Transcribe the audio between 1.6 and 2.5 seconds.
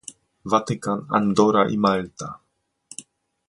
i Malta